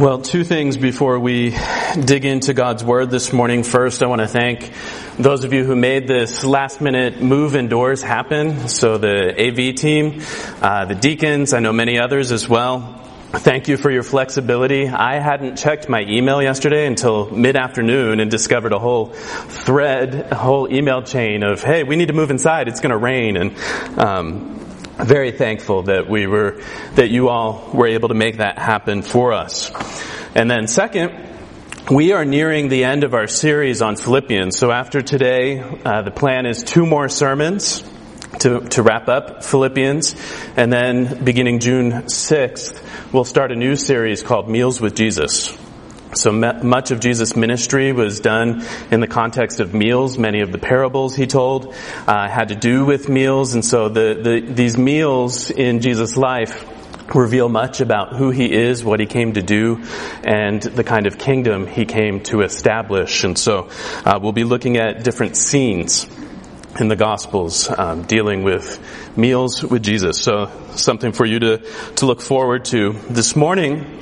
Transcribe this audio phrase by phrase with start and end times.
[0.00, 1.54] Well, two things before we
[1.92, 3.64] dig into God's Word this morning.
[3.64, 4.72] First, I want to thank
[5.18, 8.68] those of you who made this last minute move indoors happen.
[8.68, 10.22] So the AV team,
[10.62, 12.98] uh, the deacons, I know many others as well.
[13.32, 14.88] Thank you for your flexibility.
[14.88, 20.72] I hadn't checked my email yesterday until mid-afternoon and discovered a whole thread, a whole
[20.72, 22.68] email chain of, hey, we need to move inside.
[22.68, 23.36] It's going to rain.
[23.36, 24.69] And, um,
[25.04, 26.62] very thankful that we were,
[26.94, 29.70] that you all were able to make that happen for us.
[30.34, 31.28] And then second,
[31.90, 34.56] we are nearing the end of our series on Philippians.
[34.58, 37.82] So after today, uh, the plan is two more sermons
[38.40, 40.14] to, to wrap up Philippians.
[40.56, 45.59] And then beginning June 6th, we'll start a new series called Meals with Jesus.
[46.14, 50.18] So much of Jesus' ministry was done in the context of meals.
[50.18, 51.74] Many of the parables he told
[52.06, 56.66] uh, had to do with meals, and so the, the, these meals in Jesus' life
[57.14, 59.84] reveal much about who he is, what he came to do,
[60.24, 63.24] and the kind of kingdom he came to establish.
[63.24, 63.68] And so
[64.04, 66.06] uh, we'll be looking at different scenes
[66.78, 68.78] in the Gospels um, dealing with
[69.16, 70.20] meals with Jesus.
[70.20, 71.58] So something for you to,
[71.96, 72.92] to look forward to.
[73.08, 74.00] This morning,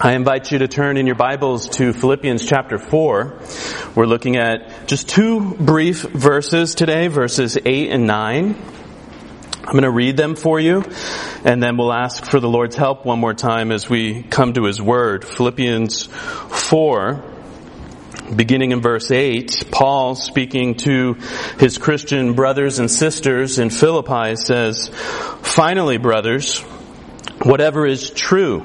[0.00, 3.40] I invite you to turn in your Bibles to Philippians chapter 4.
[3.96, 8.54] We're looking at just two brief verses today, verses 8 and 9.
[9.56, 10.84] I'm going to read them for you,
[11.44, 14.66] and then we'll ask for the Lord's help one more time as we come to
[14.66, 15.24] His Word.
[15.24, 17.24] Philippians 4,
[18.36, 21.14] beginning in verse 8, Paul speaking to
[21.58, 24.92] his Christian brothers and sisters in Philippi says,
[25.42, 26.60] Finally, brothers,
[27.42, 28.64] whatever is true,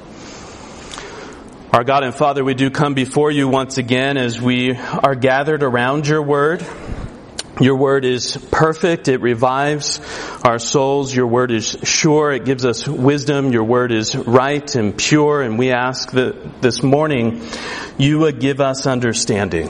[1.73, 5.63] Our God and Father, we do come before you once again as we are gathered
[5.63, 6.65] around your word.
[7.61, 9.07] Your word is perfect.
[9.07, 10.01] It revives
[10.43, 11.15] our souls.
[11.15, 12.33] Your word is sure.
[12.33, 13.53] It gives us wisdom.
[13.53, 15.41] Your word is right and pure.
[15.41, 17.41] And we ask that this morning
[17.97, 19.69] you would give us understanding.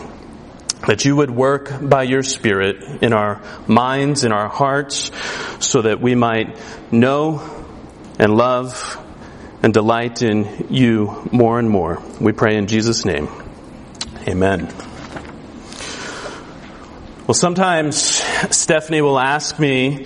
[0.88, 5.12] That you would work by your Spirit in our minds, in our hearts,
[5.60, 6.58] so that we might
[6.92, 7.68] know
[8.18, 8.98] and love
[9.64, 12.02] and delight in you more and more.
[12.20, 13.28] We pray in Jesus' name.
[14.28, 14.74] Amen.
[17.28, 20.06] Well, sometimes Stephanie will ask me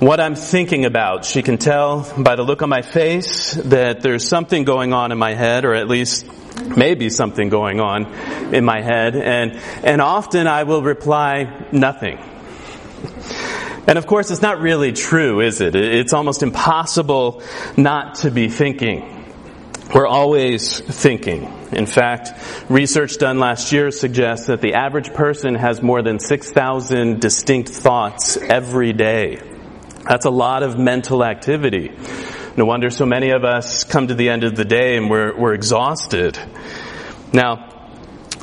[0.00, 1.24] what I'm thinking about.
[1.24, 5.18] She can tell by the look on my face that there's something going on in
[5.18, 6.26] my head, or at least
[6.76, 8.12] maybe something going on
[8.54, 9.14] in my head.
[9.14, 12.18] And, and often I will reply, nothing.
[13.86, 15.74] And of course, it's not really true, is it?
[15.74, 17.42] It's almost impossible
[17.76, 19.10] not to be thinking.
[19.94, 21.44] We're always thinking.
[21.72, 22.30] In fact,
[22.70, 28.36] research done last year suggests that the average person has more than 6,000 distinct thoughts
[28.36, 29.40] every day.
[30.08, 31.92] That's a lot of mental activity.
[32.56, 35.36] No wonder so many of us come to the end of the day and we're,
[35.36, 36.38] we're exhausted.
[37.32, 37.73] Now,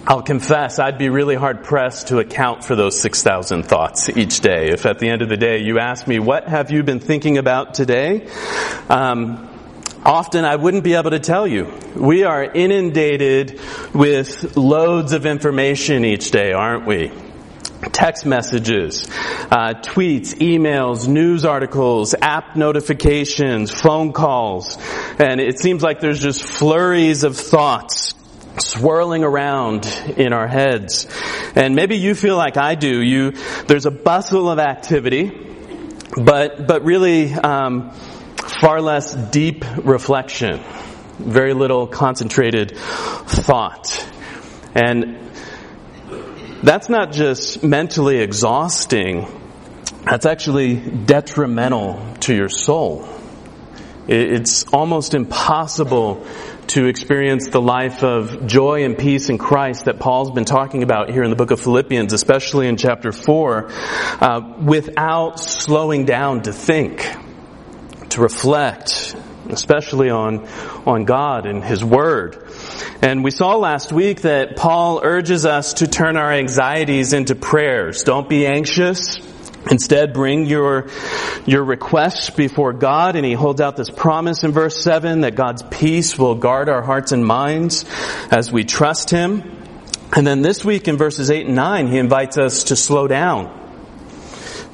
[0.08, 4.70] I'll confess, I'd be really hard pressed to account for those 6,000 thoughts each day.
[4.70, 7.38] If at the end of the day you ask me, what have you been thinking
[7.38, 8.28] about today?
[8.90, 9.48] Um,
[10.04, 11.72] often I wouldn't be able to tell you.
[11.96, 13.60] We are inundated
[13.94, 17.12] with loads of information each day, aren't we?
[17.92, 19.08] Text messages,
[19.52, 24.80] uh, tweets, emails, news articles, app notifications, phone calls,
[25.20, 28.16] and it seems like there's just flurries of thoughts
[28.60, 29.86] swirling around
[30.18, 31.08] in our heads.
[31.56, 33.02] And maybe you feel like I do.
[33.02, 33.32] You,
[33.68, 35.32] there's a bustle of activity,
[36.16, 37.92] but, but really, um,
[38.62, 40.62] far less deep reflection.
[41.18, 44.08] Very little concentrated thought.
[44.74, 45.32] And
[46.64, 49.28] that's not just mentally exhausting,
[50.04, 53.08] that's actually detrimental to your soul.
[54.08, 56.26] It's almost impossible
[56.72, 61.10] to experience the life of joy and peace in Christ that Paul's been talking about
[61.10, 63.70] here in the book of Philippians, especially in chapter 4,
[64.22, 67.06] uh, without slowing down to think,
[68.12, 69.18] to reflect,
[69.50, 70.48] especially on,
[70.86, 72.48] on God and His Word.
[73.02, 78.04] And we saw last week that Paul urges us to turn our anxieties into prayers.
[78.04, 79.20] Don't be anxious,
[79.70, 80.90] Instead, bring your,
[81.46, 85.62] your requests before God, and he holds out this promise in verse 7 that God's
[85.62, 87.86] peace will guard our hearts and minds
[88.32, 89.44] as we trust him.
[90.16, 93.56] And then this week in verses 8 and 9, he invites us to slow down,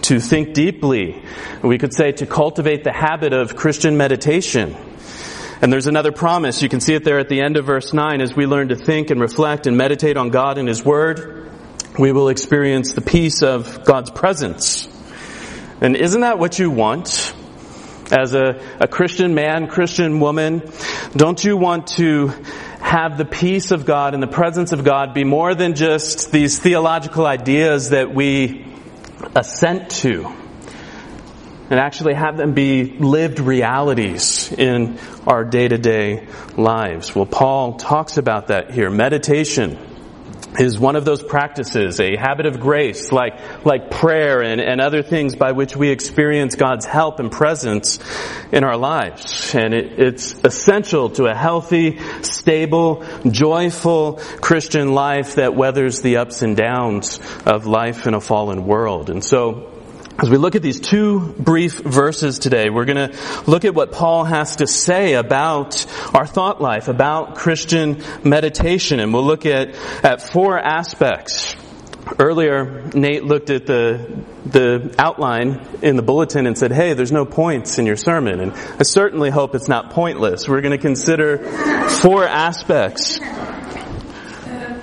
[0.03, 1.21] to think deeply.
[1.61, 4.75] We could say to cultivate the habit of Christian meditation.
[5.61, 6.61] And there's another promise.
[6.61, 8.75] You can see it there at the end of verse 9 as we learn to
[8.75, 11.36] think and reflect and meditate on God and His Word
[11.97, 14.87] we will experience the peace of God's presence.
[15.81, 17.33] And isn't that what you want?
[18.11, 20.61] As a, a Christian man, Christian woman,
[21.15, 22.27] don't you want to
[22.79, 26.59] have the peace of God and the presence of God be more than just these
[26.59, 28.65] theological ideas that we
[29.35, 30.33] assent to?
[31.69, 37.13] And actually have them be lived realities in our day to day lives.
[37.13, 38.89] Well, Paul talks about that here.
[38.89, 39.77] Meditation
[40.59, 45.03] is one of those practices, a habit of grace, like, like prayer and, and other
[45.03, 47.99] things by which we experience God's help and presence
[48.51, 49.53] in our lives.
[49.53, 56.41] And it, it's essential to a healthy, stable, joyful Christian life that weathers the ups
[56.41, 59.09] and downs of life in a fallen world.
[59.09, 59.76] And so,
[60.19, 63.91] as we look at these two brief verses today, we're going to look at what
[63.91, 65.85] Paul has to say about
[66.15, 71.55] our thought life, about Christian meditation, and we'll look at, at four aspects.
[72.19, 77.25] Earlier, Nate looked at the, the outline in the bulletin and said, hey, there's no
[77.25, 78.39] points in your sermon.
[78.39, 80.47] And I certainly hope it's not pointless.
[80.47, 81.37] We're going to consider
[81.89, 83.19] four aspects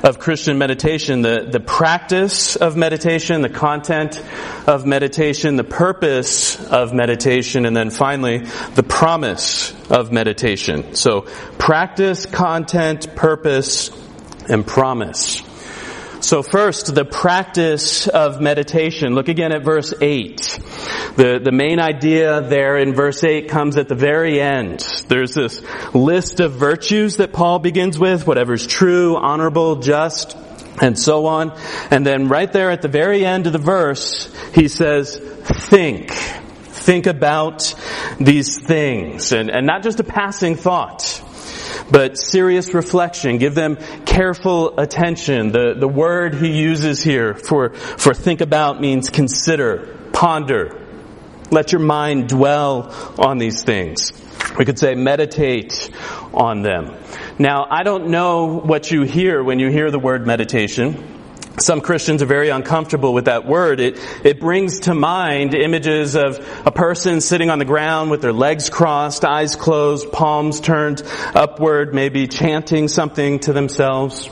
[0.04, 4.22] of Christian meditation, the, the practice of meditation, the content
[4.66, 8.38] of meditation, the purpose of meditation, and then finally,
[8.74, 10.94] the promise of meditation.
[10.94, 11.22] So,
[11.58, 13.90] practice, content, purpose,
[14.46, 15.42] and promise.
[16.24, 19.14] So first, the practice of meditation.
[19.14, 20.36] Look again at verse 8.
[21.16, 24.80] The, the main idea there in verse 8 comes at the very end.
[25.06, 25.60] There's this
[25.92, 30.34] list of virtues that Paul begins with, whatever's true, honorable, just,
[30.80, 31.52] and so on.
[31.90, 36.10] And then right there at the very end of the verse, he says, think.
[36.10, 37.74] Think about
[38.18, 39.32] these things.
[39.32, 41.22] And, and not just a passing thought
[41.90, 43.38] but serious reflection.
[43.38, 45.52] Give them careful attention.
[45.52, 50.80] The, the word he uses here for, for think about means consider, ponder.
[51.50, 54.12] Let your mind dwell on these things.
[54.58, 55.90] We could say meditate
[56.32, 56.96] on them.
[57.38, 61.13] Now, I don't know what you hear when you hear the word meditation.
[61.58, 63.78] Some Christians are very uncomfortable with that word.
[63.78, 68.32] It, it brings to mind images of a person sitting on the ground with their
[68.32, 71.02] legs crossed, eyes closed, palms turned
[71.32, 74.28] upward, maybe chanting something to themselves.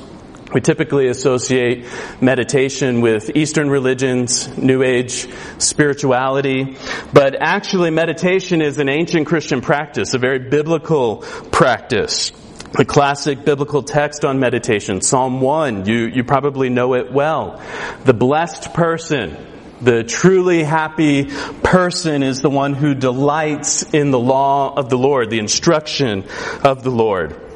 [0.53, 1.87] We typically associate
[2.21, 5.29] meditation with Eastern religions, New Age
[5.59, 6.77] spirituality,
[7.13, 11.19] but actually meditation is an ancient Christian practice, a very biblical
[11.53, 12.33] practice.
[12.73, 17.61] The classic biblical text on meditation, Psalm 1, you, you probably know it well.
[18.05, 19.37] The blessed person,
[19.83, 21.27] the truly happy
[21.63, 26.25] person is the one who delights in the law of the Lord, the instruction
[26.65, 27.52] of the Lord.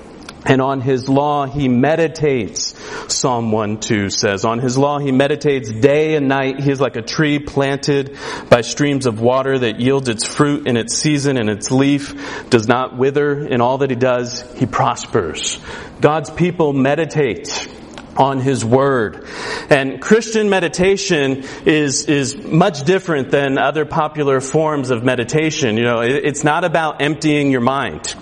[0.47, 2.75] And on his law he meditates,
[3.09, 4.45] Psalm 1 2 says.
[4.45, 6.61] On his law he meditates day and night.
[6.61, 8.17] He is like a tree planted
[8.49, 12.69] by streams of water that yields its fruit in its season and its leaf does
[12.69, 13.47] not wither.
[13.47, 15.59] In all that he does, he prospers.
[16.01, 17.69] God's people meditate
[18.17, 19.27] on His Word.
[19.69, 25.77] And Christian meditation is, is much different than other popular forms of meditation.
[25.77, 28.15] You know, it's not about emptying your mind.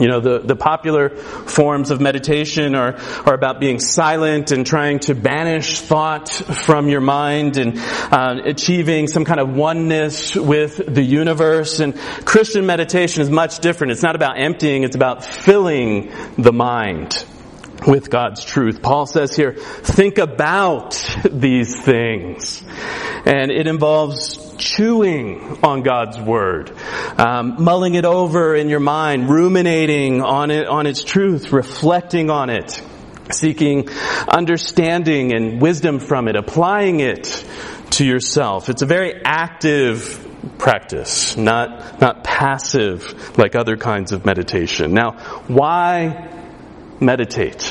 [0.00, 4.98] You know, the, the popular forms of meditation are, are about being silent and trying
[5.00, 11.02] to banish thought from your mind and uh, achieving some kind of oneness with the
[11.02, 11.80] universe.
[11.80, 13.92] And Christian meditation is much different.
[13.92, 17.24] It's not about emptying, it's about filling the mind
[17.86, 18.82] with God's truth.
[18.82, 21.00] Paul says here, think about
[21.30, 22.62] these things.
[23.24, 26.72] And it involves chewing on God's Word,
[27.18, 32.50] um, mulling it over in your mind, ruminating on it, on its truth, reflecting on
[32.50, 32.80] it,
[33.30, 33.88] seeking
[34.28, 37.44] understanding and wisdom from it, applying it
[37.90, 38.68] to yourself.
[38.68, 40.22] It's a very active
[40.58, 44.92] practice, not, not passive like other kinds of meditation.
[44.94, 45.12] Now,
[45.48, 46.35] why
[47.00, 47.62] meditate?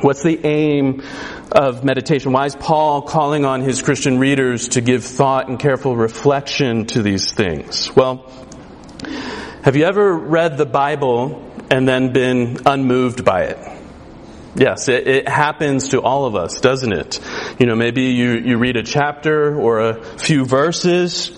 [0.00, 1.02] What's the aim
[1.50, 2.32] of meditation?
[2.32, 7.02] Why is Paul calling on his Christian readers to give thought and careful reflection to
[7.02, 7.94] these things?
[7.96, 8.30] Well,
[9.62, 13.58] have you ever read the Bible and then been unmoved by it?
[14.54, 17.20] Yes, it, it, happens to all of us, doesn't it?
[17.58, 21.30] You know, maybe you, you read a chapter or a few verses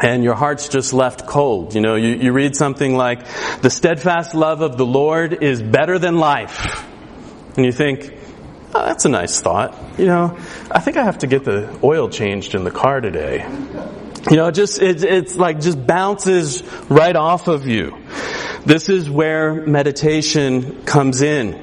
[0.00, 1.74] and your heart's just left cold.
[1.74, 3.26] You know, you, you read something like,
[3.60, 6.86] the steadfast love of the Lord is better than life.
[7.56, 8.14] And you think,
[8.74, 9.76] oh, that's a nice thought.
[9.98, 10.38] You know,
[10.70, 13.46] I think I have to get the oil changed in the car today.
[14.30, 17.98] You know, just, it, it's like just bounces right off of you.
[18.64, 21.54] This is where meditation comes in.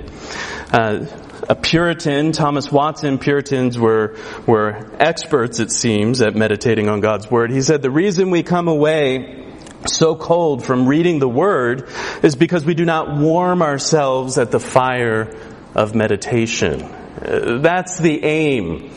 [0.71, 1.05] Uh,
[1.49, 4.15] a Puritan, Thomas Watson, Puritans were,
[4.45, 7.49] were experts, it seems, at meditating on God's Word.
[7.51, 9.47] He said the reason we come away
[9.87, 11.89] so cold from reading the Word
[12.21, 15.35] is because we do not warm ourselves at the fire
[15.73, 16.83] of meditation.
[16.83, 18.91] Uh, that's the aim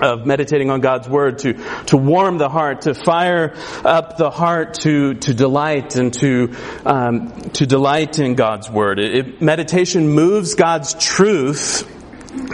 [0.00, 1.54] of meditating on God's Word to,
[1.86, 7.32] to warm the heart, to fire up the heart to, to delight and to, um,
[7.52, 8.98] to delight in God's Word.
[8.98, 11.92] It, it, meditation moves God's truth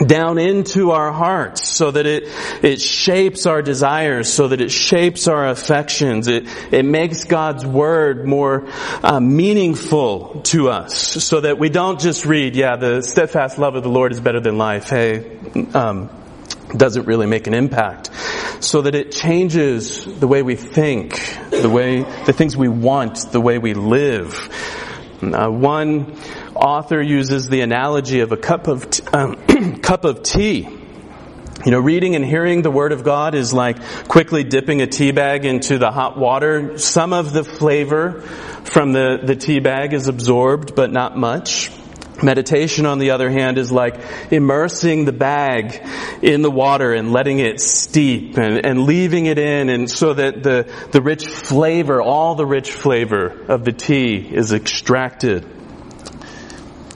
[0.06, 2.28] down into our hearts so that it,
[2.62, 6.28] it shapes our desires, so that it shapes our affections.
[6.28, 8.68] It, it makes God's Word more
[9.02, 10.94] uh, meaningful to us
[11.25, 14.40] so that we don't just read, yeah, the steadfast love of the Lord is better
[14.40, 14.88] than life.
[14.88, 15.38] Hey,
[15.75, 16.11] um,
[16.76, 18.11] doesn't really make an impact.
[18.61, 23.41] So that it changes the way we think, the way, the things we want, the
[23.41, 24.49] way we live.
[25.23, 26.17] Uh, one
[26.55, 30.69] author uses the analogy of a cup of, t- um, cup of tea.
[31.64, 35.12] You know, reading and hearing the Word of God is like quickly dipping a tea
[35.12, 36.76] bag into the hot water.
[36.76, 38.23] Some of the flavor
[38.64, 41.71] from the, the tea bag is absorbed, but not much.
[42.23, 44.00] Meditation, on the other hand, is like
[44.31, 45.83] immersing the bag
[46.23, 50.43] in the water and letting it steep and, and leaving it in and so that
[50.43, 55.45] the, the rich flavor, all the rich flavor of the tea is extracted.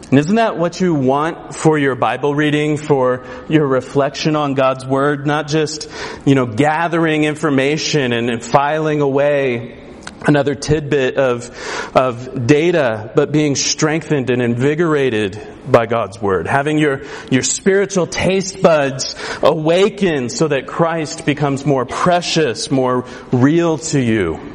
[0.09, 4.87] And isn't that what you want for your Bible reading, for your reflection on God's
[4.87, 5.27] Word?
[5.27, 5.91] Not just,
[6.25, 9.86] you know, gathering information and, and filing away
[10.23, 11.51] another tidbit of,
[11.95, 16.47] of data, but being strengthened and invigorated by God's Word.
[16.47, 23.79] Having your, your spiritual taste buds awakened so that Christ becomes more precious, more real
[23.79, 24.55] to you.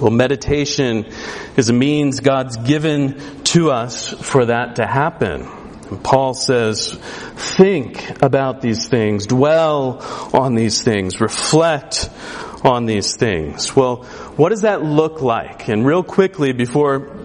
[0.00, 1.06] Well, meditation
[1.56, 5.46] is a means God's given to us for that to happen.
[6.02, 9.98] Paul says, think about these things, dwell
[10.32, 12.08] on these things, reflect
[12.62, 13.74] on these things.
[13.74, 14.04] Well,
[14.36, 15.68] what does that look like?
[15.68, 17.16] And real quickly before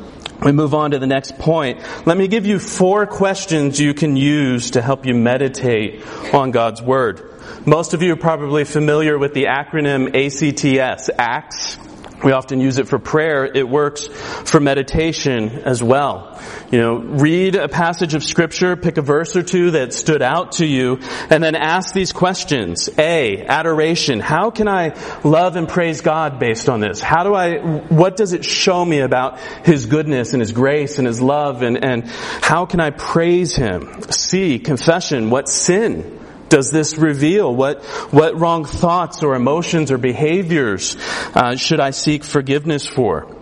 [0.44, 4.16] we move on to the next point, let me give you four questions you can
[4.16, 7.32] use to help you meditate on God's Word.
[7.66, 11.78] Most of you are probably familiar with the acronym ACTS, ACTS.
[12.26, 13.46] We often use it for prayer.
[13.46, 16.42] It works for meditation as well.
[16.72, 20.54] You know, read a passage of scripture, pick a verse or two that stood out
[20.54, 22.90] to you, and then ask these questions.
[22.98, 24.20] A, adoration.
[24.20, 27.00] How can I love and praise God based on this?
[27.00, 31.06] How do I, what does it show me about His goodness and His grace and
[31.06, 34.02] His love and, and how can I praise Him?
[34.10, 35.30] C, confession.
[35.30, 36.25] What sin?
[36.50, 37.54] Does this reveal?
[37.54, 40.96] What, what wrong thoughts or emotions or behaviors
[41.34, 43.36] uh, should I seek forgiveness for?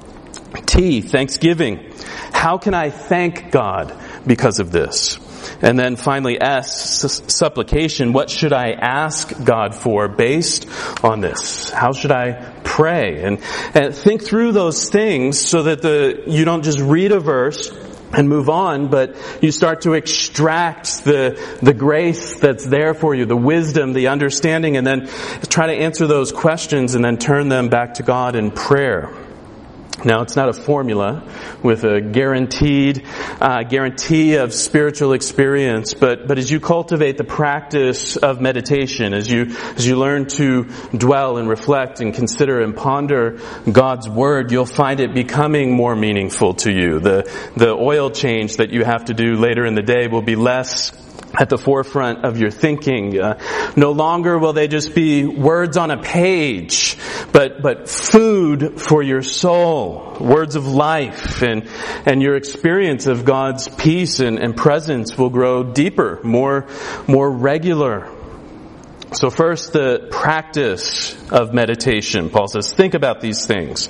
[0.66, 1.94] T, thanksgiving.
[2.32, 5.20] How can I thank God because of this?
[5.62, 8.14] And then finally, S, supplication.
[8.14, 10.68] What should I ask God for based
[11.04, 11.70] on this?
[11.70, 13.24] How should I pray?
[13.24, 13.42] And,
[13.74, 17.72] and think through those things so that the, you don't just read a verse
[18.14, 23.26] and move on, but you start to extract the, the grace that's there for you,
[23.26, 25.08] the wisdom, the understanding, and then
[25.50, 29.12] try to answer those questions and then turn them back to God in prayer.
[30.04, 31.24] Now, it's not a formula
[31.62, 33.06] with a guaranteed
[33.40, 39.30] uh, guarantee of spiritual experience, but but as you cultivate the practice of meditation, as
[39.30, 40.66] you as you learn to
[40.98, 43.40] dwell and reflect and consider and ponder
[43.72, 47.00] God's word, you'll find it becoming more meaningful to you.
[47.00, 50.36] The the oil change that you have to do later in the day will be
[50.36, 50.92] less
[51.38, 53.20] at the forefront of your thinking.
[53.20, 53.40] Uh,
[53.76, 56.98] no longer will they just be words on a page,
[57.32, 61.68] but but food for your soul, words of life, and
[62.06, 66.68] and your experience of God's peace and, and presence will grow deeper, more
[67.08, 68.10] more regular.
[69.14, 72.32] So first, the practice of meditation.
[72.32, 73.88] Paul says, think about these things.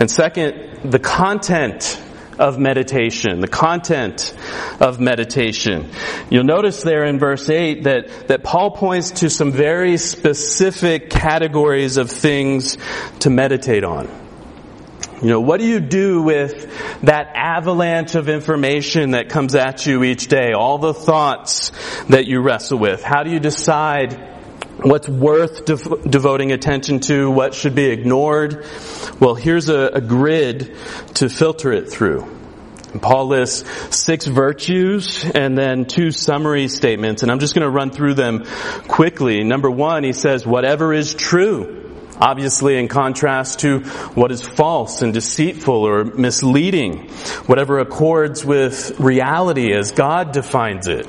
[0.00, 2.00] And second, the content
[2.38, 4.34] of meditation, the content
[4.80, 5.90] of meditation.
[6.30, 11.96] You'll notice there in verse 8 that, that Paul points to some very specific categories
[11.96, 12.76] of things
[13.20, 14.08] to meditate on.
[15.22, 20.04] You know, what do you do with that avalanche of information that comes at you
[20.04, 20.52] each day?
[20.52, 21.72] All the thoughts
[22.08, 23.02] that you wrestle with?
[23.02, 24.33] How do you decide
[24.82, 28.66] what's worth dev- devoting attention to, what should be ignored?
[29.20, 30.76] Well, here's a, a grid
[31.14, 32.30] to filter it through.
[33.00, 37.90] Paul lists six virtues and then two summary statements, and I'm just going to run
[37.90, 38.44] through them
[38.86, 39.42] quickly.
[39.42, 41.80] Number one, he says, whatever is true.
[42.16, 43.80] Obviously in contrast to
[44.14, 47.08] what is false and deceitful or misleading.
[47.46, 51.08] Whatever accords with reality as God defines it.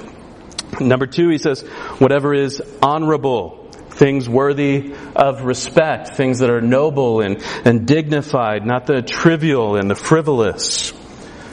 [0.79, 1.61] Number two, he says,
[1.99, 8.85] whatever is honorable, things worthy of respect, things that are noble and, and dignified, not
[8.85, 10.93] the trivial and the frivolous.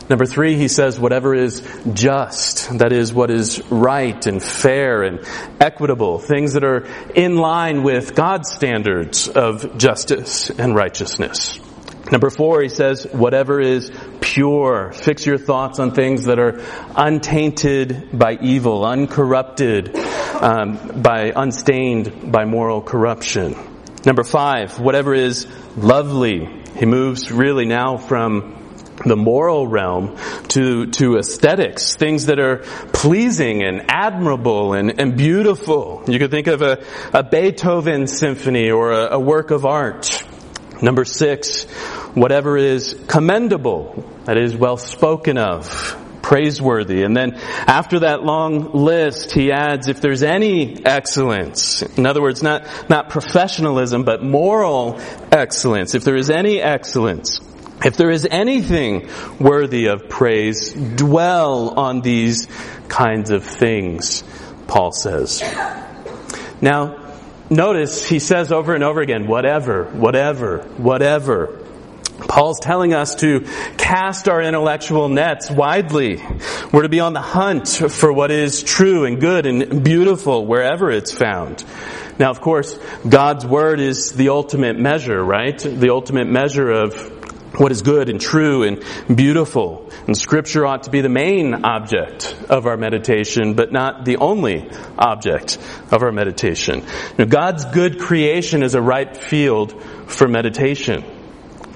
[0.09, 1.63] Number three, he says, whatever is
[1.93, 5.25] just, that is what is right and fair and
[5.61, 11.59] equitable, things that are in line with God's standards of justice and righteousness.
[12.13, 13.91] Number four, he says, whatever is
[14.21, 14.93] pure.
[14.93, 16.61] Fix your thoughts on things that are
[16.95, 23.57] untainted by evil, uncorrupted, um, by unstained by moral corruption.
[24.05, 26.47] Number five, whatever is lovely.
[26.77, 28.59] He moves really now from
[29.07, 32.59] the moral realm to, to aesthetics, things that are
[32.93, 36.05] pleasing and admirable and, and beautiful.
[36.07, 40.25] You could think of a, a Beethoven symphony or a, a work of art.
[40.83, 41.65] Number six,
[42.15, 47.05] whatever is commendable, that is well spoken of, praiseworthy.
[47.05, 52.43] And then after that long list, he adds, if there's any excellence, in other words,
[52.43, 57.41] not, not professionalism, but moral excellence, if there is any excellence,
[57.85, 59.09] if there is anything
[59.41, 62.49] worthy of praise, dwell on these
[62.89, 64.23] kinds of things,
[64.67, 65.43] Paul says.
[66.61, 67.02] Now,
[67.53, 71.59] notice he says over and over again, whatever, whatever, whatever.
[72.29, 76.23] Paul's telling us to cast our intellectual nets widely.
[76.73, 80.91] We're to be on the hunt for what is true and good and beautiful wherever
[80.91, 81.65] it's found.
[82.19, 82.79] Now, of course,
[83.09, 85.59] God's Word is the ultimate measure, right?
[85.59, 87.22] The ultimate measure of
[87.57, 88.83] what is good and true and
[89.15, 89.91] beautiful.
[90.07, 94.71] And scripture ought to be the main object of our meditation, but not the only
[94.99, 95.59] object
[95.91, 96.85] of our meditation.
[97.19, 101.05] Know, God's good creation is a ripe field for meditation.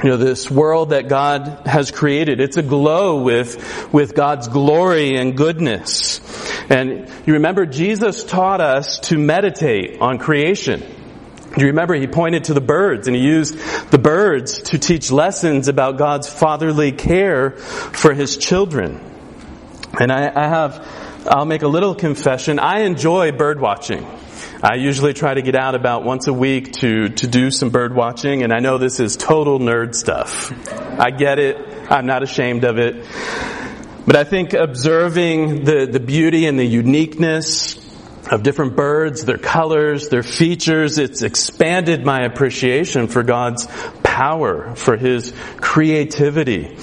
[0.03, 5.37] You know, this world that God has created, it's aglow with, with God's glory and
[5.37, 6.21] goodness.
[6.71, 10.83] And you remember Jesus taught us to meditate on creation.
[11.57, 13.57] You remember he pointed to the birds and he used
[13.91, 19.01] the birds to teach lessons about God's fatherly care for his children?
[19.99, 22.59] And I, I have, I'll make a little confession.
[22.59, 24.05] I enjoy bird watching.
[24.63, 27.95] I usually try to get out about once a week to, to do some bird
[27.95, 30.53] watching, and I know this is total nerd stuff.
[30.99, 31.57] I get it.
[31.91, 33.07] I'm not ashamed of it.
[34.07, 37.86] But I think observing the, the beauty and the uniqueness
[38.31, 40.99] of different birds, their colors, their features.
[40.99, 43.67] It's expanded my appreciation for God's
[44.03, 46.77] power, for His creativity.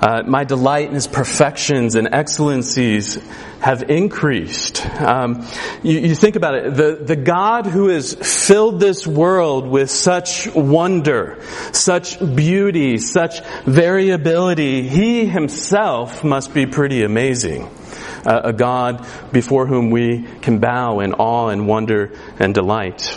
[0.00, 3.18] Uh, my delight in His perfections and excellencies
[3.60, 4.84] have increased.
[5.00, 5.46] Um,
[5.82, 10.46] you, you think about it, the, the God who has filled this world with such
[10.54, 17.70] wonder, such beauty, such variability, He Himself must be pretty amazing
[18.26, 23.16] a God before whom we can bow in awe and wonder and delight.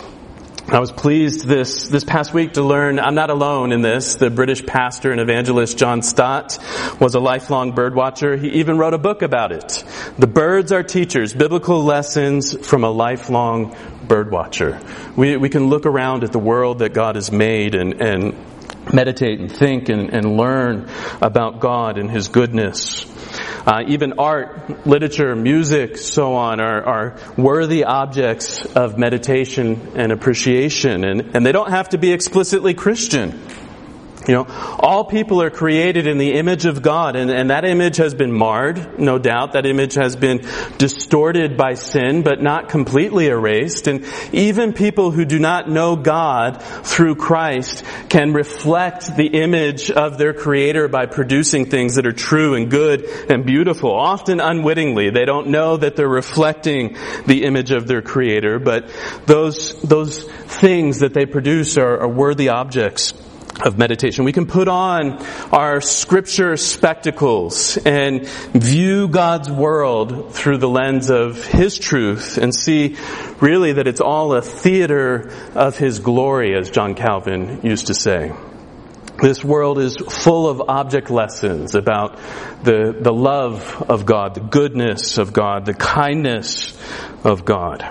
[0.72, 4.14] I was pleased this, this past week to learn I'm not alone in this.
[4.14, 6.60] The British pastor and evangelist John Stott
[7.00, 8.36] was a lifelong bird watcher.
[8.36, 9.84] He even wrote a book about it.
[10.16, 13.74] The birds our teachers, biblical lessons from a lifelong
[14.06, 14.80] bird watcher.
[15.16, 18.36] We, we can look around at the world that God has made and, and
[18.94, 20.88] meditate and think and, and learn
[21.20, 23.09] about God and His goodness.
[23.66, 31.04] Uh, even art, literature, music, so on are, are worthy objects of meditation and appreciation.
[31.04, 33.40] And, and they don't have to be explicitly Christian.
[34.28, 34.46] You know,
[34.78, 38.30] all people are created in the image of God, and, and that image has been
[38.30, 39.54] marred, no doubt.
[39.54, 43.86] That image has been distorted by sin, but not completely erased.
[43.86, 50.18] And even people who do not know God through Christ can reflect the image of
[50.18, 55.08] their Creator by producing things that are true and good and beautiful, often unwittingly.
[55.08, 58.90] They don't know that they're reflecting the image of their Creator, but
[59.24, 63.14] those, those things that they produce are, are worthy objects
[63.64, 64.24] of meditation.
[64.24, 71.44] We can put on our scripture spectacles and view God's world through the lens of
[71.44, 72.96] His truth and see
[73.40, 78.32] really that it's all a theater of His glory, as John Calvin used to say.
[79.20, 82.18] This world is full of object lessons about
[82.62, 86.78] the, the love of God, the goodness of God, the kindness
[87.22, 87.84] of God.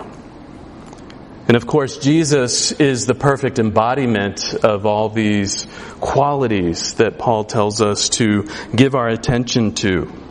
[1.49, 5.65] And of course, Jesus is the perfect embodiment of all these
[5.99, 10.28] qualities that Paul tells us to give our attention to.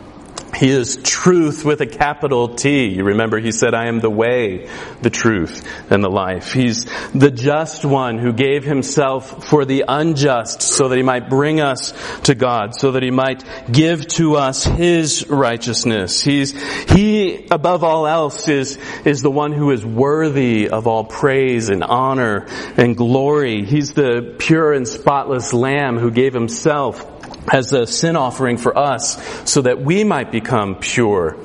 [0.55, 2.87] He is truth with a capital T.
[2.87, 4.67] You remember he said, I am the way,
[5.01, 6.53] the truth, and the life.
[6.53, 11.61] He's the just one who gave himself for the unjust so that he might bring
[11.61, 16.21] us to God, so that he might give to us his righteousness.
[16.21, 16.51] He's,
[16.91, 21.83] he above all else is, is the one who is worthy of all praise and
[21.83, 23.65] honor and glory.
[23.65, 27.18] He's the pure and spotless lamb who gave himself
[27.51, 29.17] as a sin offering for us
[29.49, 31.37] so that we might become pure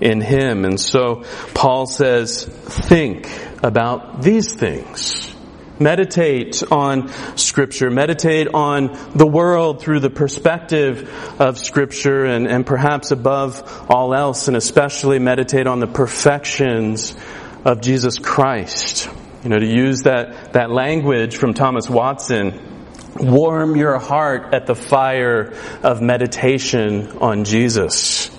[0.00, 0.64] in Him.
[0.64, 3.28] And so Paul says, think
[3.62, 5.34] about these things.
[5.78, 7.08] Meditate on
[7.38, 7.90] Scripture.
[7.90, 11.10] Meditate on the world through the perspective
[11.40, 17.16] of Scripture and, and perhaps above all else and especially meditate on the perfections
[17.64, 19.08] of Jesus Christ.
[19.42, 22.79] You know, to use that, that language from Thomas Watson,
[23.16, 28.30] warm your heart at the fire of meditation on Jesus.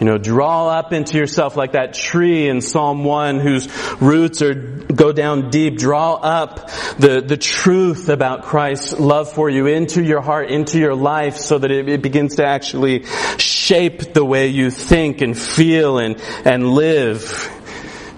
[0.00, 3.68] You know, draw up into yourself like that tree in Psalm 1 whose
[4.00, 5.76] roots are, go down deep.
[5.76, 10.94] Draw up the, the truth about Christ's love for you into your heart, into your
[10.94, 13.04] life so that it, it begins to actually
[13.36, 17.59] shape the way you think and feel and, and live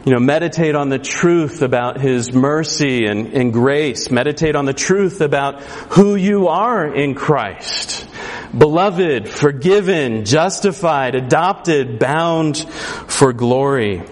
[0.05, 4.11] you know, meditate on the truth about His mercy and, and, grace.
[4.11, 8.09] Meditate on the truth about who you are in Christ.
[8.57, 14.03] Beloved, forgiven, justified, adopted, bound for glory.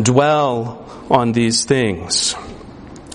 [0.00, 2.34] Dwell on these things.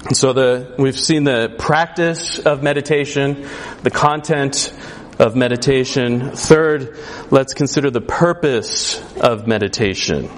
[0.05, 3.47] And so the, we've seen the practice of meditation,
[3.83, 4.73] the content
[5.19, 6.31] of meditation.
[6.31, 6.97] Third,
[7.29, 10.29] let's consider the purpose of meditation.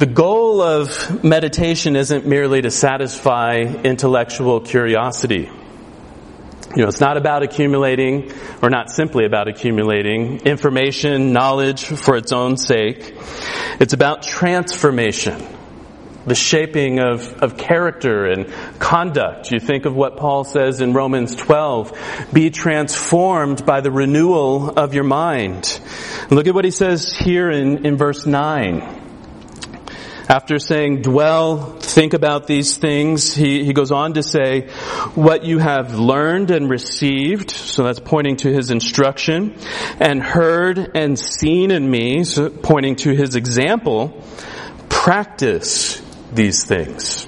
[0.00, 5.50] The goal of meditation isn't merely to satisfy intellectual curiosity.
[6.74, 8.32] You know, it's not about accumulating,
[8.62, 13.14] or not simply about accumulating information, knowledge for its own sake.
[13.78, 15.46] It's about transformation,
[16.24, 19.50] the shaping of, of character and conduct.
[19.50, 24.94] You think of what Paul says in Romans 12, be transformed by the renewal of
[24.94, 25.78] your mind.
[26.30, 29.08] Look at what he says here in, in verse 9.
[30.30, 34.68] After saying, dwell, think about these things, he, he goes on to say,
[35.16, 39.56] what you have learned and received, so that's pointing to his instruction,
[39.98, 44.24] and heard and seen in me, so pointing to his example,
[44.88, 46.00] practice
[46.32, 47.26] these things.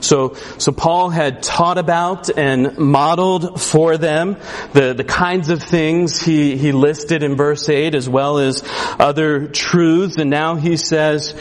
[0.00, 4.36] So, so Paul had taught about and modeled for them
[4.72, 8.62] the, the kinds of things he, he listed in verse 8 as well as
[8.98, 11.34] other truths and now he says,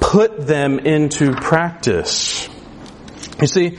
[0.00, 2.48] put them into practice.
[3.40, 3.78] You see,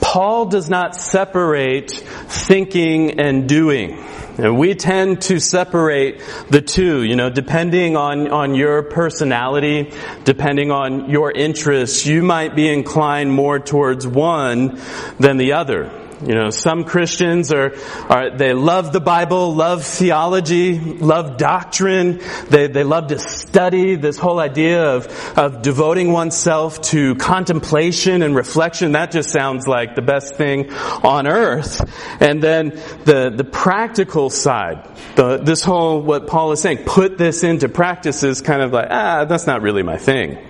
[0.00, 4.04] Paul does not separate thinking and doing.
[4.38, 10.70] And we tend to separate the two, you know, depending on, on your personality, depending
[10.70, 14.80] on your interests, you might be inclined more towards one
[15.18, 15.90] than the other.
[16.20, 17.74] You know, some Christians are,
[18.08, 22.20] are, they love the Bible, love theology, love doctrine.
[22.48, 28.34] They, they love to study this whole idea of, of devoting oneself to contemplation and
[28.34, 28.92] reflection.
[28.92, 31.88] That just sounds like the best thing on earth.
[32.20, 32.70] And then
[33.04, 38.24] the, the practical side, the, this whole, what Paul is saying, put this into practice
[38.24, 40.47] is kind of like, ah, that's not really my thing.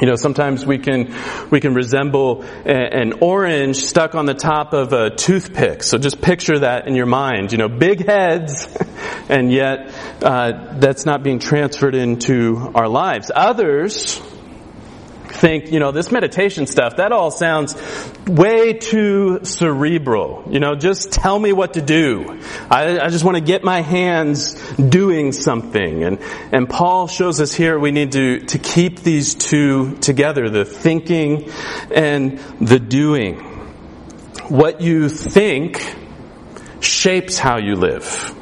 [0.00, 1.14] You know, sometimes we can,
[1.50, 5.82] we can resemble an orange stuck on the top of a toothpick.
[5.82, 7.52] So just picture that in your mind.
[7.52, 8.66] You know, big heads,
[9.28, 13.30] and yet uh, that's not being transferred into our lives.
[13.34, 14.20] Others,
[15.34, 17.76] think, you know, this meditation stuff, that all sounds
[18.26, 20.44] way too cerebral.
[20.50, 22.40] You know, just tell me what to do.
[22.70, 26.04] I, I just want to get my hands doing something.
[26.04, 26.18] And,
[26.52, 31.50] and Paul shows us here we need to, to keep these two together, the thinking
[31.94, 33.40] and the doing.
[34.48, 35.82] What you think
[36.80, 38.34] shapes how you live.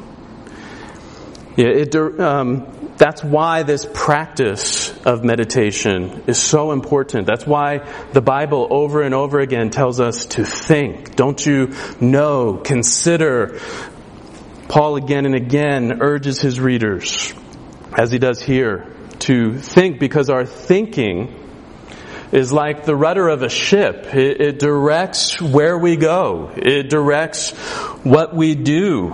[1.55, 7.27] Yeah, it, um, that's why this practice of meditation is so important.
[7.27, 11.15] That's why the Bible over and over again tells us to think.
[11.15, 12.57] Don't you know?
[12.57, 13.59] Consider.
[14.67, 17.33] Paul again and again urges his readers,
[17.95, 21.39] as he does here, to think because our thinking
[22.31, 24.15] is like the rudder of a ship.
[24.15, 26.51] It, it, directs where we go.
[26.55, 27.51] It directs
[28.03, 29.13] what we do.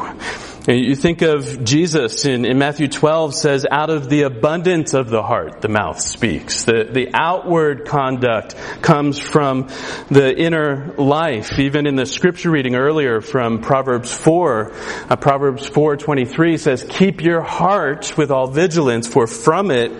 [0.72, 5.24] You think of Jesus in, in, Matthew 12 says, out of the abundance of the
[5.24, 6.64] heart, the mouth speaks.
[6.64, 9.70] The, the outward conduct comes from
[10.12, 11.58] the inner life.
[11.58, 14.72] Even in the scripture reading earlier from Proverbs 4,
[15.10, 19.92] uh, Proverbs 4.23 says, keep your heart with all vigilance, for from it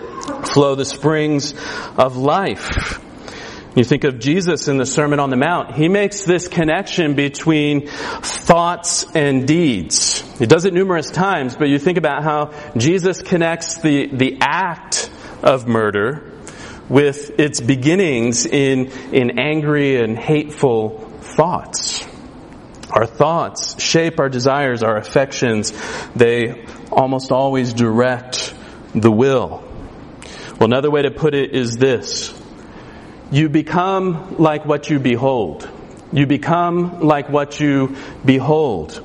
[0.46, 1.52] flow the springs
[1.96, 3.00] of life.
[3.76, 5.76] You think of Jesus in the Sermon on the Mount.
[5.76, 10.22] He makes this connection between thoughts and deeds.
[10.40, 15.08] He does it numerous times, but you think about how Jesus connects the, the act
[15.44, 16.32] of murder
[16.88, 22.04] with its beginnings in, in angry and hateful thoughts.
[22.90, 25.72] Our thoughts shape our desires, our affections.
[26.16, 28.52] They almost always direct
[28.96, 29.62] the will.
[30.58, 32.39] Well, another way to put it is this.
[33.30, 35.68] You become like what you behold.
[36.12, 39.00] You become like what you behold.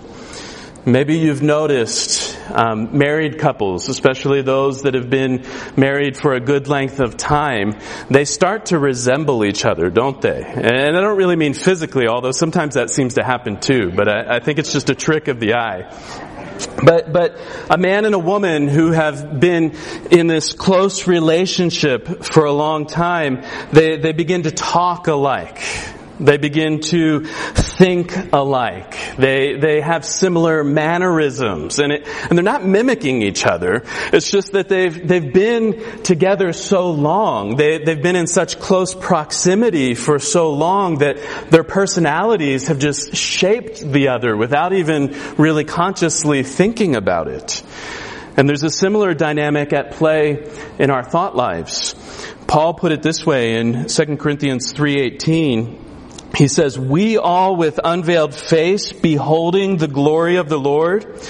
[0.87, 6.67] Maybe you've noticed um, married couples, especially those that have been married for a good
[6.67, 10.43] length of time, they start to resemble each other, don't they?
[10.43, 14.35] And I don't really mean physically, although sometimes that seems to happen too, but I,
[14.35, 15.89] I think it's just a trick of the eye.
[16.83, 17.37] But, but
[17.69, 19.75] a man and a woman who have been
[20.11, 25.61] in this close relationship for a long time, they, they begin to talk alike.
[26.19, 28.97] They begin to think alike.
[29.17, 33.83] They, they have similar mannerisms and it, and they're not mimicking each other.
[34.13, 37.57] It's just that they've, they've been together so long.
[37.57, 41.17] They, they've been in such close proximity for so long that
[41.49, 47.61] their personalities have just shaped the other without even really consciously thinking about it.
[48.37, 50.49] And there's a similar dynamic at play
[50.79, 51.95] in our thought lives.
[52.47, 55.84] Paul put it this way in 2 Corinthians 3:18
[56.35, 61.21] he says, we all with unveiled face, beholding the glory of the Lord,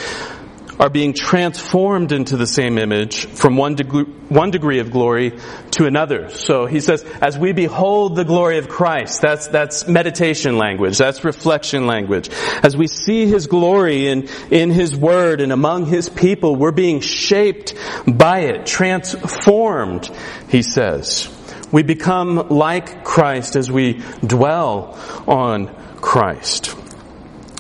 [0.80, 5.40] are being transformed into the same image from one degree, one degree of glory
[5.72, 6.30] to another.
[6.30, 11.24] So he says, as we behold the glory of Christ, that's, that's meditation language, that's
[11.24, 12.30] reflection language.
[12.62, 17.00] As we see his glory in, in his word and among his people, we're being
[17.00, 17.74] shaped
[18.06, 20.10] by it, transformed,
[20.50, 21.35] he says.
[21.72, 26.76] We become like Christ as we dwell on Christ.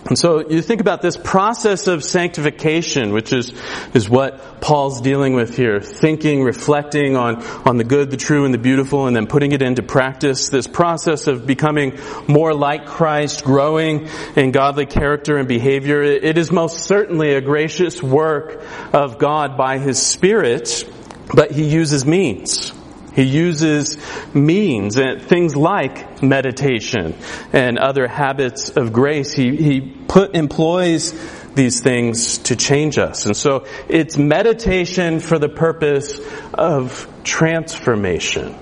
[0.07, 3.51] And so you think about this process of sanctification, which is,
[3.95, 5.81] is what Paul's dealing with here.
[5.81, 9.63] Thinking, reflecting on, on the good, the true, and the beautiful, and then putting it
[9.63, 10.49] into practice.
[10.49, 16.03] This process of becoming more like Christ, growing in godly character and behavior.
[16.03, 18.63] It is most certainly a gracious work
[18.93, 20.87] of God by His Spirit,
[21.33, 22.74] but He uses means.
[23.15, 23.97] He uses
[24.34, 27.15] means and things like meditation
[27.54, 29.32] and other habits of grace.
[29.32, 31.13] He, he put, employs
[31.54, 33.25] these things to change us.
[33.25, 36.19] And so it's meditation for the purpose
[36.54, 38.56] of transformation.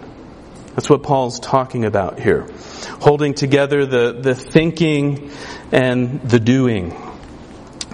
[0.75, 2.47] That's what Paul's talking about here.
[3.01, 5.31] Holding together the, the thinking
[5.71, 6.95] and the doing.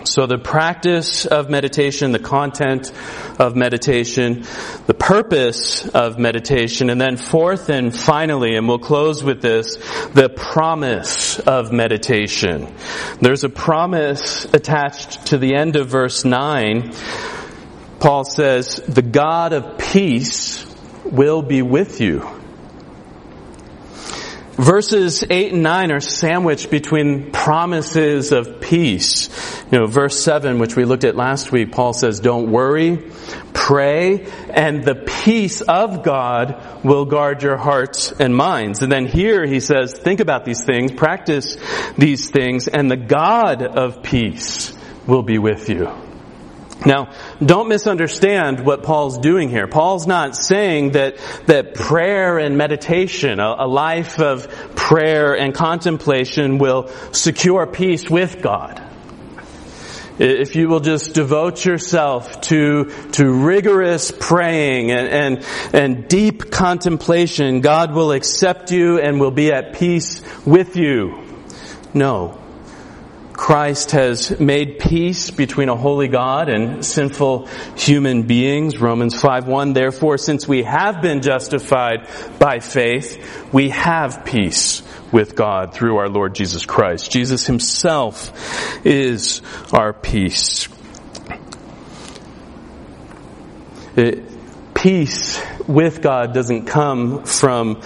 [0.05, 2.91] So the practice of meditation, the content
[3.38, 4.45] of meditation,
[4.88, 9.75] the purpose of meditation, and then fourth and finally, and we'll close with this,
[10.13, 12.73] the promise of meditation.
[13.21, 16.93] There's a promise attached to the end of verse 9.
[17.99, 20.65] Paul says, the God of peace
[21.03, 22.38] will be with you.
[24.60, 29.30] Verses 8 and 9 are sandwiched between promises of peace.
[29.72, 33.10] You know, verse 7, which we looked at last week, Paul says, don't worry,
[33.54, 38.82] pray, and the peace of God will guard your hearts and minds.
[38.82, 41.56] And then here he says, think about these things, practice
[41.98, 46.09] these things, and the God of peace will be with you.
[46.85, 47.11] Now,
[47.43, 49.67] don't misunderstand what Paul's doing here.
[49.67, 56.57] Paul's not saying that, that prayer and meditation, a, a, life of prayer and contemplation
[56.57, 58.81] will secure peace with God.
[60.19, 67.59] If you will just devote yourself to, to rigorous praying and, and, and deep contemplation,
[67.59, 71.23] God will accept you and will be at peace with you.
[71.93, 72.37] No.
[73.39, 77.47] Christ has made peace between a holy God and sinful
[77.78, 78.78] human beings.
[78.80, 82.06] Romans 5:1 Therefore since we have been justified
[82.38, 83.17] by faith,
[83.54, 87.12] we have peace with God through our Lord Jesus Christ.
[87.12, 90.67] Jesus himself is our peace.
[93.95, 94.21] It,
[94.73, 97.82] peace with God doesn't come from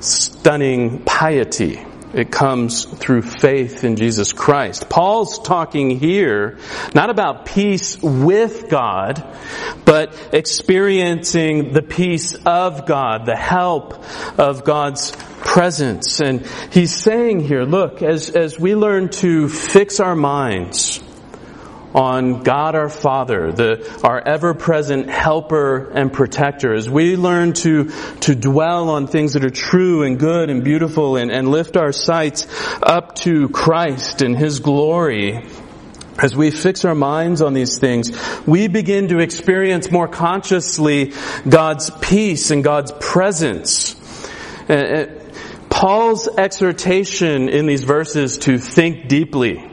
[0.00, 1.87] stunning piety.
[2.14, 4.88] It comes through faith in Jesus Christ.
[4.88, 6.58] Paul's talking here
[6.94, 9.24] not about peace with God,
[9.84, 14.04] but experiencing the peace of God, the help
[14.38, 16.20] of God's presence.
[16.20, 21.02] And he's saying here, look, as, as we learn to fix our minds
[21.94, 28.34] on God our Father, the, our ever-present helper and protector, as we learn to, to
[28.34, 32.46] dwell on things that are true and good and beautiful and, and lift our sights
[32.82, 35.46] up to Christ and His glory,
[36.18, 38.10] as we fix our minds on these things,
[38.46, 41.12] we begin to experience more consciously
[41.48, 43.94] God's peace and God's presence.
[44.68, 45.06] Uh, uh,
[45.70, 49.64] Paul's exhortation in these verses to think deeply,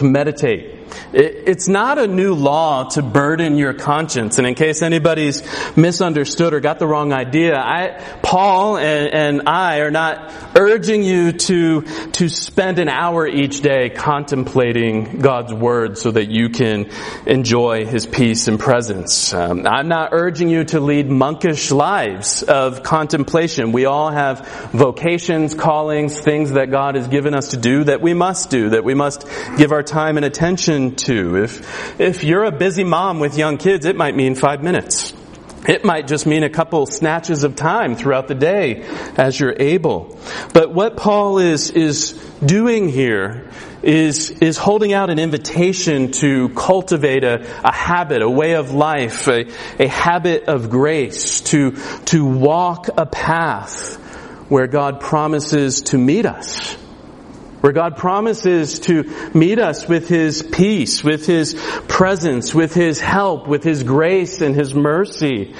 [0.00, 0.79] to meditate,
[1.12, 4.38] it's not a new law to burden your conscience.
[4.38, 5.42] And in case anybody's
[5.76, 11.32] misunderstood or got the wrong idea, I, Paul and, and I are not urging you
[11.32, 16.90] to, to spend an hour each day contemplating God's Word so that you can
[17.26, 19.34] enjoy His peace and presence.
[19.34, 23.72] Um, I'm not urging you to lead monkish lives of contemplation.
[23.72, 28.14] We all have vocations, callings, things that God has given us to do that we
[28.14, 32.84] must do, that we must give our time and attention If, if you're a busy
[32.84, 35.14] mom with young kids, it might mean five minutes.
[35.68, 38.82] It might just mean a couple snatches of time throughout the day
[39.16, 40.18] as you're able.
[40.54, 42.12] But what Paul is, is
[42.44, 43.50] doing here
[43.82, 49.28] is, is holding out an invitation to cultivate a, a habit, a way of life,
[49.28, 49.46] a,
[49.78, 51.72] a habit of grace, to,
[52.06, 53.96] to walk a path
[54.48, 56.69] where God promises to meet us
[57.60, 61.54] where God promises to meet us with His peace, with His
[61.88, 65.54] presence, with His help, with His grace and His mercy,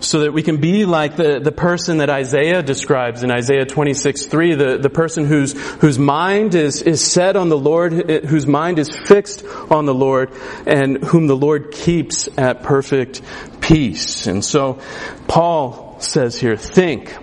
[0.00, 4.26] so that we can be like the, the person that Isaiah describes in Isaiah 26,
[4.26, 8.46] 3, the, the person whose, whose mind is, is set on the Lord, eh, whose
[8.46, 10.32] mind is fixed on the Lord,
[10.66, 13.22] and whom the Lord keeps at perfect
[13.60, 14.26] peace.
[14.26, 14.80] And so,
[15.26, 17.16] Paul says here, think,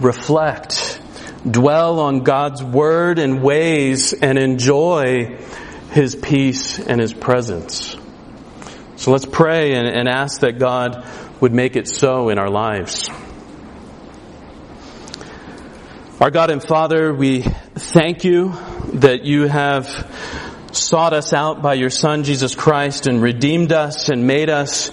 [0.00, 0.99] reflect,
[1.48, 5.38] dwell on God's word and ways and enjoy
[5.92, 7.96] His peace and His presence.
[8.96, 11.06] So let's pray and, and ask that God
[11.40, 13.08] would make it so in our lives.
[16.20, 17.40] Our God and Father, we
[17.74, 18.52] thank you
[18.92, 19.86] that you have
[20.72, 24.90] sought us out by your Son, Jesus Christ, and redeemed us and made us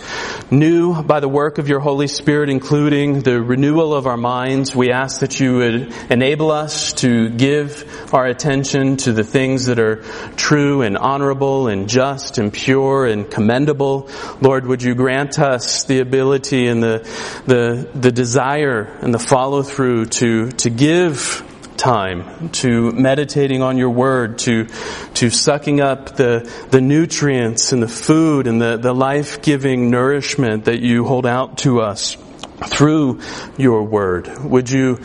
[0.52, 4.76] new by the work of your Holy Spirit, including the renewal of our minds.
[4.76, 9.80] We ask that you would enable us to give our attention to the things that
[9.80, 10.04] are
[10.36, 14.10] true and honorable and just and pure and commendable.
[14.42, 17.00] Lord, would you grant us the ability and the,
[17.46, 21.44] the, the desire and the follow through to, to give
[21.78, 24.68] time to meditating on your word, to,
[25.16, 30.80] to sucking up the, the nutrients and the food and the, the life-giving nourishment that
[30.80, 32.18] you hold out to us
[32.66, 33.22] through
[33.58, 34.28] your word.
[34.44, 35.00] Would you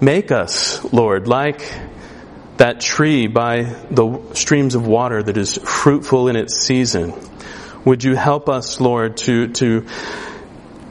[0.00, 1.72] make us, Lord, like
[2.56, 7.12] that tree by the streams of water that is fruitful in its season?
[7.84, 9.86] Would you help us, Lord, to, to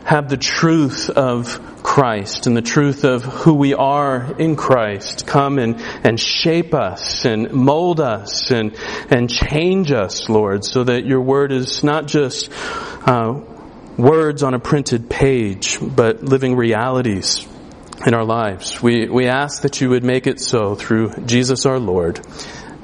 [0.05, 5.59] have the truth of Christ and the truth of who we are in Christ come
[5.59, 8.75] and, and shape us and mold us and,
[9.09, 12.49] and change us, Lord, so that your word is not just
[13.07, 13.39] uh,
[13.97, 17.47] words on a printed page, but living realities
[18.05, 18.81] in our lives.
[18.81, 22.19] We, we ask that you would make it so through Jesus our Lord.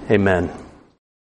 [0.09, 0.68] Amen.